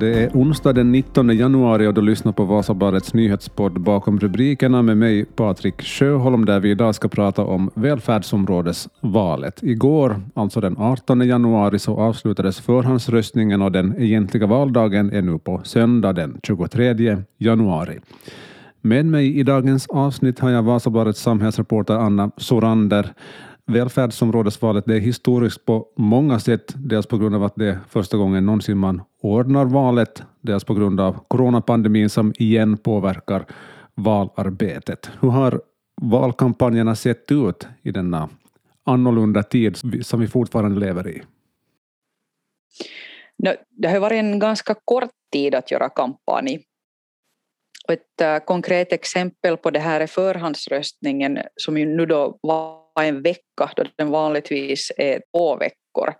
[0.00, 4.96] Det är onsdag den 19 januari och du lyssnar på Vasabladets nyhetspodd bakom rubrikerna med
[4.96, 9.62] mig Patrik Sjöholm där vi idag ska prata om välfärdsområdesvalet.
[9.62, 15.60] Igår, alltså den 18 januari, så avslutades förhandsröstningen och den egentliga valdagen är nu på
[15.64, 17.98] söndag den 23 januari.
[18.80, 23.12] Med mig i dagens avsnitt har jag Vasabladets samhällsreporter Anna Sorander
[23.68, 28.16] välfärdsområdesvalet det är historiskt på många sätt, dels på grund av att det är första
[28.16, 33.46] gången någonsin man ordnar valet, dels på grund av coronapandemin som igen påverkar
[33.94, 35.10] valarbetet.
[35.20, 35.62] Hur har
[36.02, 38.28] valkampanjerna sett ut i denna
[38.84, 41.22] annorlunda tid som vi fortfarande lever i?
[43.70, 46.58] Det har varit en ganska kort tid att göra kampanj.
[47.88, 52.82] Och ett äh, konkret exempel på det här är förhandsröstningen som ju nu då var
[53.00, 56.14] en vecka då den vanligtvis är två veckor.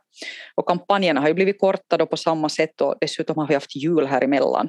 [0.55, 3.77] Och kampanjerna har ju blivit korta då på samma sätt och dessutom har vi haft
[3.77, 4.69] jul här emellan.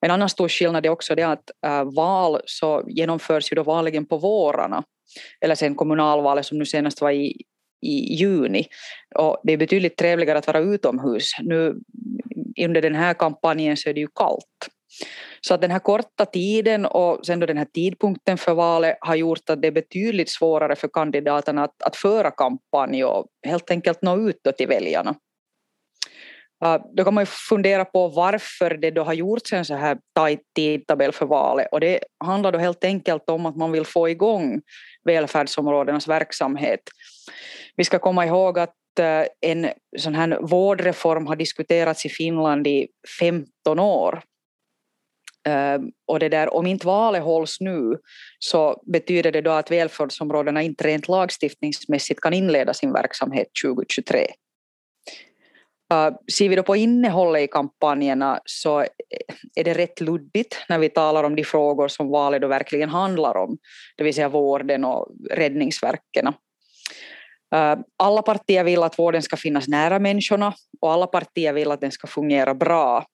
[0.00, 4.06] En annan stor skillnad är också det att äh, val så genomförs ju då vanligen
[4.06, 4.84] på vårarna
[5.40, 7.42] eller sen kommunalvalet som nu senast var i,
[7.82, 8.66] i juni.
[9.14, 11.30] Och det är betydligt trevligare att vara utomhus.
[11.42, 11.74] Nu
[12.64, 14.68] under den här kampanjen så är det ju kallt.
[15.40, 19.14] Så att den här korta tiden och sen då den här tidpunkten för valet har
[19.14, 24.02] gjort att det är betydligt svårare för kandidaterna att, att föra kampanj och helt enkelt
[24.02, 25.14] nå ut till väljarna.
[26.96, 30.40] Då kan man ju fundera på varför det då har gjorts en så här tajt
[30.54, 34.60] tidtabell för valet och det handlar då helt enkelt om att man vill få igång
[35.04, 36.80] välfärdsområdenas verksamhet.
[37.76, 42.88] Vi ska komma ihåg att eh, en sån här vårdreform har diskuterats i Finland i
[43.20, 44.22] 15 år
[45.46, 47.98] Ehm, och det där, om inte valet hålls nu
[48.38, 54.18] så betyder det då att välfärdsområdena inte rent lagstiftningsmässigt kan inleda sin verksamhet 2023.
[55.92, 58.86] Uh, ehm, ser vi då på innehållet i kampanjerna så eh,
[59.54, 63.36] är det rätt luddigt när vi talar om de frågor som valet då verkligen handlar
[63.36, 63.58] om,
[63.96, 66.26] det vill säga vården och räddningsverken.
[66.26, 66.34] Uh,
[67.54, 71.80] ehm, alla partier vill att vården ska finnas nära människorna och alla partier vill att
[71.80, 73.06] den ska fungera bra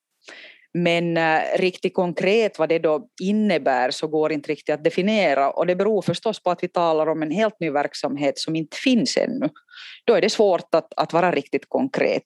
[0.74, 5.66] men äh, riktigt konkret vad det då innebär så går inte riktigt att definiera och
[5.66, 9.16] det beror förstås på att vi talar om en helt ny verksamhet som inte finns
[9.16, 9.48] ännu.
[10.04, 12.24] Då är det svårt att, att vara riktigt konkret.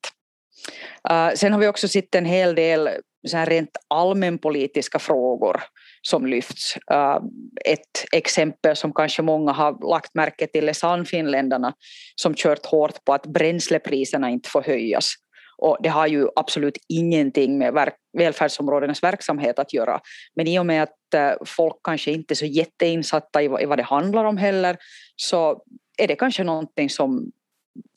[1.10, 2.90] Uh, sen har vi också sett en hel del
[3.28, 5.62] så här rent allmänpolitiska frågor
[6.02, 6.76] som lyfts.
[6.92, 7.20] Uh,
[7.64, 11.74] ett exempel som kanske många har lagt märke till är Sannfinländarna
[12.14, 15.14] som kört hårt på att bränslepriserna inte får höjas.
[15.58, 20.00] Och det har ju absolut ingenting med verk, välfärdsområdenas verksamhet att göra.
[20.34, 23.82] Men i och med att eh, folk kanske inte är så jätteinsatta i vad det
[23.82, 24.76] handlar om heller
[25.16, 25.62] så
[25.98, 27.32] är det kanske någonting som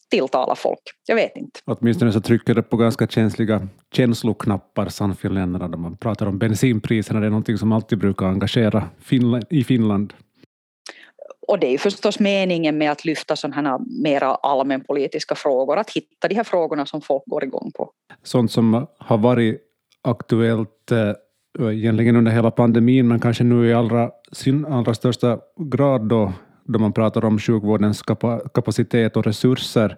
[0.10, 0.80] tilltalar folk.
[1.06, 1.60] Jag vet inte.
[1.66, 7.20] Åtminstone så trycker det på ganska känsliga känsloknappar, Sannfinländarna, när man pratar om bensinpriserna.
[7.20, 10.14] Det är någonting som alltid brukar engagera Finland, i Finland
[11.50, 15.90] och det är ju förstås meningen med att lyfta sådana här mera allmänpolitiska frågor, att
[15.90, 17.92] hitta de här frågorna som folk går igång på.
[18.24, 19.62] Sånt som har varit
[20.02, 25.40] aktuellt eh, egentligen under hela pandemin, men kanske nu i allra, sin allra största
[25.72, 26.34] grad då,
[26.64, 28.02] då man pratar om sjukvårdens
[28.54, 29.98] kapacitet och resurser.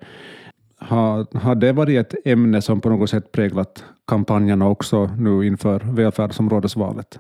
[0.78, 5.80] Har, har det varit ett ämne som på något sätt präglat kampanjerna också nu inför
[5.80, 7.20] välfärdsområdesvalet?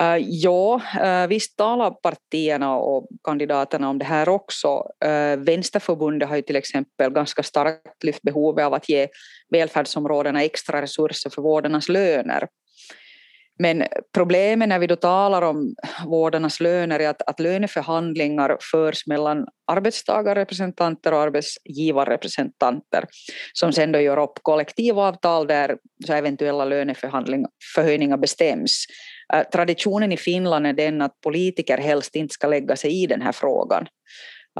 [0.00, 4.68] Uh, ja, uh, visst talar partierna och kandidaterna om det här också.
[5.04, 9.08] Uh, Vänsterförbundet har ju till exempel ganska starkt lyft behovet av att ge
[9.50, 12.48] välfärdsområdena extra resurser för vårdarnas löner.
[13.58, 13.84] Men
[14.14, 15.74] problemet när vi då talar om
[16.06, 23.04] vårdarnas löner är att, att löneförhandlingar förs mellan arbetstagarrepresentanter och arbetsgivarrepresentanter
[23.52, 28.84] som sen då gör upp kollektivavtal där så eventuella löneförhöjningar bestäms.
[29.34, 33.22] Äh, traditionen i Finland är den att politiker helst inte ska lägga sig i den
[33.22, 33.86] här frågan.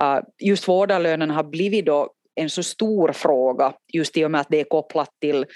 [0.01, 4.47] Äh, just vårdarlönen har blivit då en så stor fråga just i och med att
[4.51, 5.47] det är kopplat till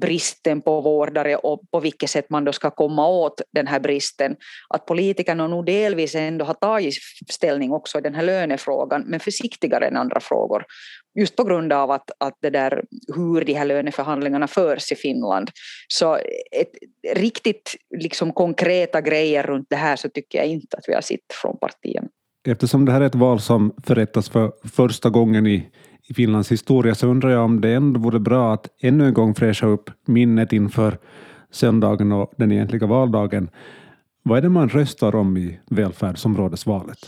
[0.00, 4.36] bristen på vårdare och på vilket sätt man då ska komma åt den här bristen.
[4.68, 6.94] Att politikerna nog delvis ändå har tagit
[7.30, 10.64] ställning också i den här lönefrågan men försiktigare än andra frågor.
[11.18, 12.84] Just på grund av att, att det där,
[13.16, 15.50] hur de här löneförhandlingarna förs i Finland.
[15.88, 16.14] Så
[16.52, 16.70] ett,
[17.14, 21.32] riktigt liksom konkreta grejer runt det här så tycker jag inte att vi har sett
[21.42, 22.08] från partierna.
[22.48, 25.68] Eftersom det här är ett val som förrättas för första gången i
[26.10, 29.34] i Finlands historia så undrar jag om det ändå vore bra att ännu en gång
[29.34, 30.98] fräscha upp minnet inför
[31.50, 33.50] söndagen och den egentliga valdagen.
[34.22, 36.98] Vad är det man röstar om i välfärdsområdesvalet?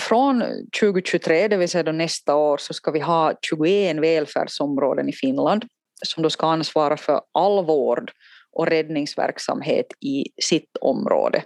[0.00, 0.42] Från
[0.80, 5.64] 2023, det vill säga nästa år, så ska vi ha 21 välfärdsområden i Finland.
[6.04, 8.10] som då ska ansvara för all vård
[8.52, 11.42] och räddningsverksamhet i sitt område.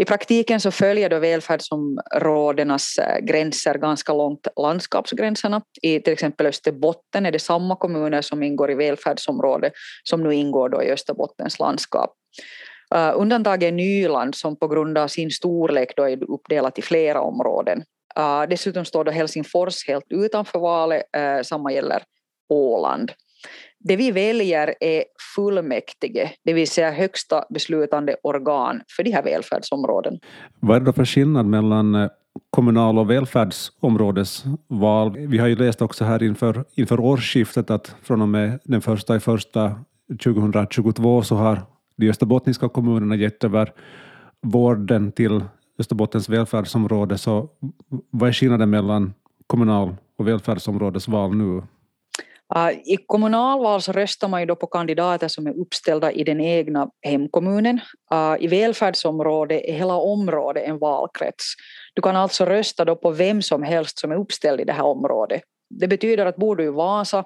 [0.00, 5.62] I praktiken så följer då välfärdsområdenas eh, gränser ganska långt landskapsgränserna.
[5.82, 9.72] I till exempel Österbotten är det samma kommuner som ingår i välfärdsområdet
[10.04, 12.14] som nu ingår då i Österbottens landskap.
[12.94, 16.82] Eh, uh, undantaget är Nyland som på grund av sin storlek då är uppdelat i
[16.82, 17.82] flera områden.
[18.18, 22.02] Uh, dessutom står då Helsingfors helt utanför valet, uh, samma gäller
[22.48, 23.12] Åland.
[23.84, 25.04] Det vi väljer är
[25.34, 30.18] fullmäktige, det vill säga högsta beslutande organ för de här välfärdsområden.
[30.60, 32.10] Vad är det då för skillnad mellan eh,
[32.50, 35.18] kommunal och välfärdsområdesval?
[35.18, 39.16] Vi har ju läst också här inför, inför årsskiftet att från och med den första
[39.16, 39.74] i första
[40.22, 41.62] 2022 så har
[41.96, 43.72] de österbottniska kommunerna gett över
[44.42, 45.44] vården till
[45.78, 47.18] Österbottens välfärdsområde.
[47.18, 47.48] Så
[48.10, 49.14] vad är skillnaden mellan
[49.46, 51.62] kommunal och välfärdsområdesval nu?
[52.56, 56.40] Äh, I kommunalval så röstar man ju då på kandidater som är uppställda i den
[56.40, 57.80] egna hemkommunen.
[58.12, 61.54] Äh, I välfärdsområdet är hela området en valkrets.
[61.94, 64.84] Du kan alltså rösta då på vem som helst som är uppställd i det här
[64.84, 65.42] området.
[65.70, 67.24] Det betyder att bor du i Vasa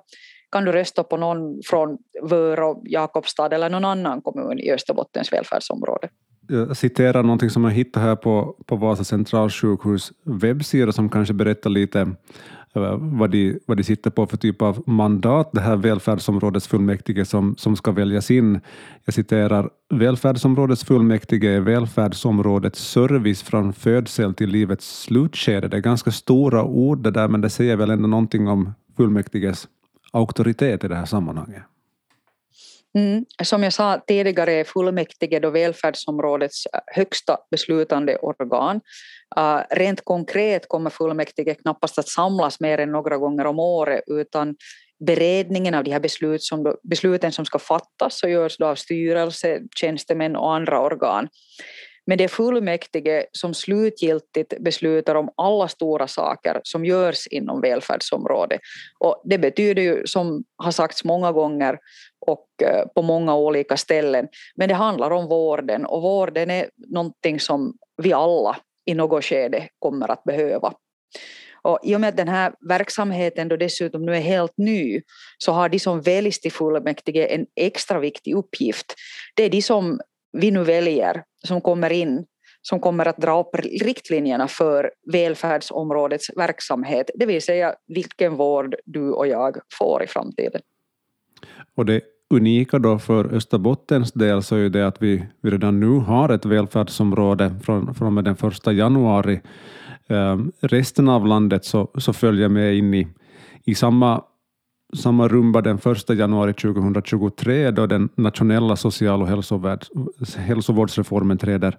[0.53, 6.09] kan du rösta på någon från Vörå, Jakobstad eller någon annan kommun i Österbottens välfärdsområde.
[6.49, 11.71] Jag citerar någonting som jag hittade här på, på Vasa centralsjukhus webbsida som kanske berättar
[11.71, 12.15] lite
[12.75, 17.57] Eh, vad de, vad de sitter på för typ av mandat, det här välfärdsområdesfullmäktige som,
[17.57, 18.61] som ska väljas in.
[19.05, 25.69] Jag citerar, välfärdsområdesfullmäktige är välfärdsområdets service från födsel till livets slutskede.
[25.69, 29.69] Det är ganska stora ord det där, men det säger väl ändå någonting om fullmäktiges
[30.13, 31.63] auktoritet i det här sammanhanget.
[32.99, 33.25] Mm.
[33.43, 38.81] Som jag sa tidigare är fullmäktige då välfärdsområdets äh, högsta beslutande organ.
[39.39, 44.57] Uh, rent konkret kommer fullmäktige knappast att samlas mer än några gånger om året utan
[45.07, 49.61] beredningen av de här beslut som, besluten som ska fattas så görs då av styrelse,
[49.77, 51.29] tjänstemän och andra organ.
[52.07, 58.61] Men det är fullmäktige som slutgiltigt beslutar om alla stora saker som görs inom välfärdsområdet.
[58.99, 61.79] Och det betyder ju, som har sagts många gånger
[62.27, 67.41] och eh, på många olika ställen, men det handlar om vården och vården är någonting
[67.41, 68.57] som vi alla
[68.87, 70.73] i något skede kommer att behöva.
[71.63, 75.03] Och I och med att den här verksamheten då dessutom nu är helt ny
[75.39, 78.95] så har de som väljs till fullmäktige en extra viktig uppgift.
[79.35, 80.01] Det är de som
[80.33, 82.27] vi nu väljer som kommer in
[82.69, 89.11] som kommer att dra upp riktlinjerna för välfärdsområdets verksamhet, det vill säga vilken vård du
[89.11, 90.61] och jag får i framtiden.
[91.77, 92.03] Och det
[92.37, 96.29] unika då för Österbottens del så är ju det att vi, vi redan nu har
[96.29, 99.41] ett välfärdsområde från, från med den första januari.
[100.09, 103.09] Um, resten av landet så, så följer med in i,
[103.65, 104.25] i samma
[104.97, 105.79] samma rumba den
[106.09, 109.29] 1 januari 2023 då den nationella social och
[110.37, 111.79] hälsovårdsreformen träder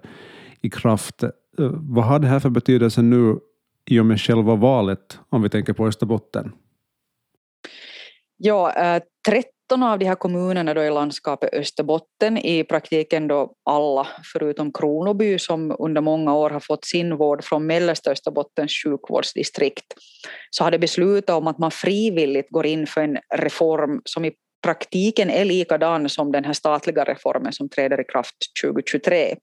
[0.60, 1.24] i kraft.
[1.60, 3.38] Uh, vad har det här för betydelse nu
[3.90, 6.52] i och med själva valet, om vi tänker på Österbotten?
[8.36, 9.02] Ja, eh,
[9.68, 15.38] 13 av de här kommunerna då i landskapet Österbotten, i praktiken då alla förutom Kronoby
[15.38, 19.84] som under många år har fått sin vård från mellersta Österbottens sjukvårdsdistrikt,
[20.50, 24.32] så har det beslutat om att man frivilligt går in för en reform som i
[24.62, 29.36] praktiken är likadan som den här statliga reformen som träder i kraft 2023.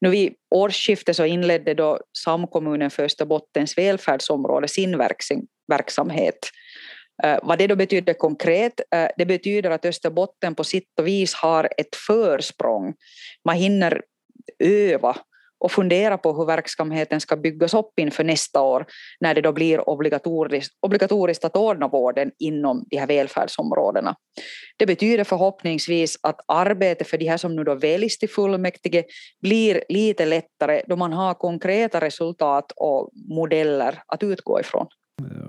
[0.00, 4.98] Nu vid årsskiftet så inledde då samkommunen för Österbottens välfärdsområde sin
[5.68, 6.38] verksamhet
[7.24, 11.34] Eh, vad det då betyder konkret, eh, det betyder att Österbotten på sitt och vis
[11.34, 12.94] har ett försprång.
[13.44, 14.02] Man hinner
[14.58, 15.16] öva
[15.62, 18.86] och fundera på hur verksamheten ska byggas upp inför nästa år
[19.20, 24.16] när det då blir obligatoriskt, obligatoriskt att ordna vården inom de här välfärdsområdena.
[24.76, 29.04] Det betyder förhoppningsvis att arbetet för de här som nu då väljs till fullmäktige
[29.42, 34.86] blir lite lättare då man har konkreta resultat och modeller att utgå ifrån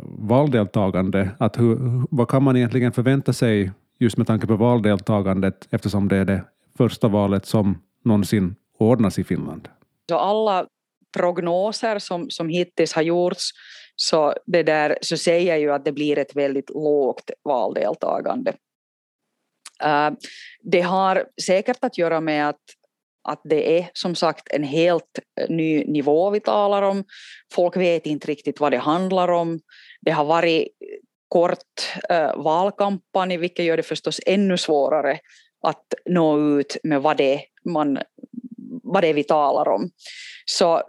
[0.04, 1.78] valdeltagande, att hur,
[2.10, 6.44] vad kan man egentligen förvänta sig just med tanke på valdeltagandet eftersom det är det
[6.78, 9.68] första valet som någonsin ordnas i Finland?
[10.10, 10.66] Så alla
[11.18, 13.50] prognoser som, som hittills har gjorts
[13.96, 18.54] så, det där, så säger ju att det blir ett väldigt lågt valdeltagande.
[19.84, 20.18] Uh,
[20.62, 22.62] det har säkert att göra med att
[23.24, 27.04] att det är som sagt en helt eh, ny nivå vi talar om.
[27.54, 29.60] Folk vet inte riktigt vad det handlar om.
[30.02, 30.88] Det har varit eh,
[31.28, 31.58] kort
[32.10, 35.20] eh, valkampanj vilket gör det förstås ännu svårare
[35.68, 38.00] att nå ut med vad det, man,
[38.84, 39.90] vad det är vi talar om.
[40.46, 40.82] Så eh,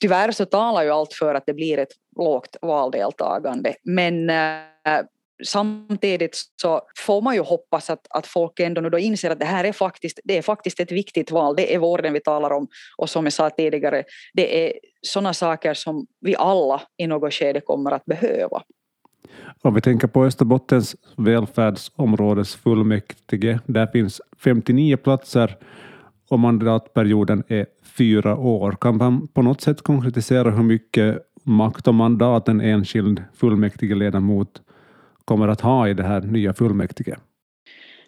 [0.00, 3.74] tyvärr så talar ju allt för att det blir ett lågt valdeltagande.
[3.82, 5.00] Men eh,
[5.44, 9.46] samtidigt så får man ju hoppas att, att folk ändå nu då inser att det
[9.46, 11.56] här är faktiskt, det är faktiskt ett viktigt val.
[11.56, 15.74] Det är vården vi talar om och som jag sa tidigare, det är sådana saker
[15.74, 18.62] som vi alla i något skede kommer att behöva.
[19.62, 25.56] Om vi tänker på Österbottens välfärdsområdes fullmäktige, där finns 59 platser
[26.28, 28.76] och mandatperioden är fyra år.
[28.80, 34.62] Kan man på något sätt konkretisera hur mycket makt och mandat en enskild fullmäktigeledamot
[35.26, 37.16] kommer att ha i det här nya fullmäktige?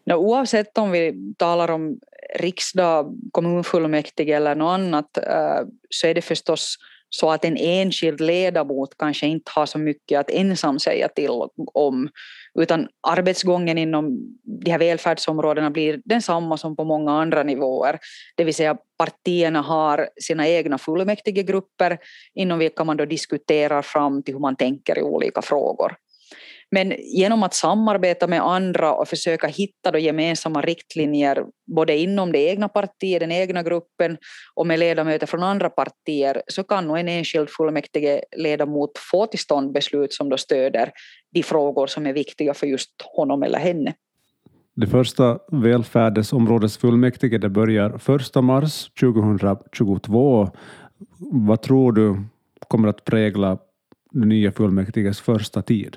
[0.07, 1.99] No, oavsett om vi talar om
[2.39, 6.77] riksdag, kommunfullmäktige eller något annat eh, så är det förstås
[7.11, 11.31] så att en enskild ledamot kanske inte har så mycket att ensam säga till
[11.75, 12.09] om
[12.59, 14.19] utan arbetsgången inom
[14.65, 17.99] de här välfärdsområdena blir densamma som på många andra nivåer.
[18.37, 21.99] Det vill säga partierna har sina egna fullmäktigegrupper
[22.35, 25.97] inom vilka man då diskuterar fram till hur man tänker i olika frågor.
[26.71, 31.45] Men genom att samarbeta med andra och försöka hitta då gemensamma riktlinjer
[31.77, 34.17] både inom det egna partiet, den egna gruppen
[34.55, 39.39] och med ledamöter från andra partier så kan nog en enskild fullmäktige ledamot få till
[39.39, 40.91] stånd beslut som då stöder
[41.33, 43.95] de frågor som är viktiga för just honom eller henne.
[44.77, 50.51] Det första välfärdsområdesfullmäktige det börjar 1 mars 2022.
[51.19, 52.25] Vad tror du
[52.69, 53.59] kommer att prägla
[54.11, 55.97] det nya fullmäktiges första tid?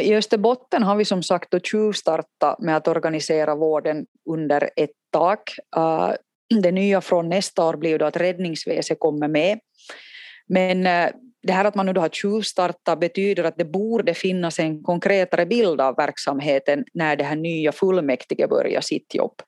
[0.00, 5.50] I Österbotten har vi som sagt då tjuvstartat med att organisera vården under ett tak.
[5.76, 6.12] Eh,
[6.62, 9.58] det nya från nästa år blir då att räddningsväsendet kommer med.
[10.48, 11.10] Men eh,
[11.42, 15.46] det här att man nu då har tjuvstartat betyder att det borde finnas en konkretare
[15.46, 19.42] bild av verksamheten när det här nya fullmäktige börjar sitt jobb.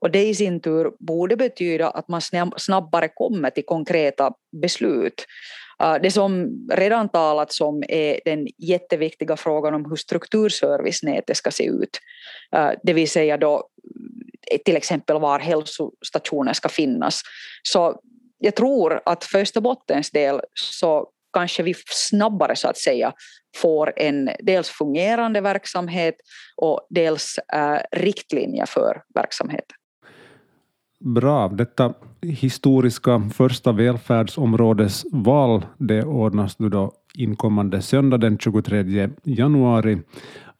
[0.00, 2.20] Och det i sin tur borde betyda att man
[2.56, 4.32] snabbare kommer till konkreta
[4.62, 5.24] beslut.
[5.82, 11.64] Eh, det som redan talats om är den jätteviktiga frågan om hur strukturservicenätet ska se
[11.64, 11.98] ut.
[12.56, 13.68] Eh, det vill säga då
[14.50, 17.20] eh, till exempel var hälsostationer ska finnas.
[17.62, 18.00] Så
[18.38, 23.12] jag tror att för Österbottens del så kanske vi snabbare så att säga
[23.56, 26.14] får en dels fungerande verksamhet
[26.56, 27.38] och dels
[27.92, 29.76] riktlinjer för verksamheten.
[31.04, 31.48] Bra.
[31.48, 39.98] Detta historiska första välfärdsområdesval det ordnas nu då inkommande söndag den 23 januari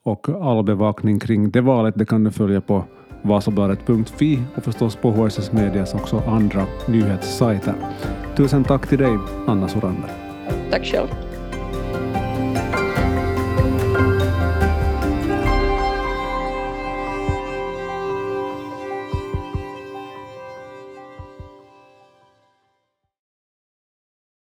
[0.03, 2.85] och all bevakning kring det valet det kan du följa på
[3.23, 7.75] vasabladet.fi och förstås på HSS Medias också andra nyhetssajter.
[8.37, 10.11] Tusen tack till dig, Anna Sorander.
[10.71, 11.32] Tack själv.